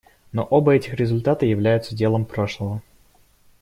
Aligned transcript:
Но 0.31 0.43
оба 0.45 0.73
этих 0.73 0.95
результата 0.95 1.45
являются 1.45 1.95
делом 1.95 2.25
прошлого. 2.25 2.81